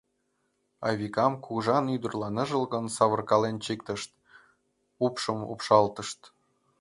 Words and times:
Айвикам 0.87 1.33
кугыжан 1.43 1.85
ӱдырла 1.95 2.29
ныжылгын 2.35 2.85
савыркален 2.95 3.55
чиктышт, 3.65 4.11
упшым 5.05 5.39
упшалтышт. 5.51 6.19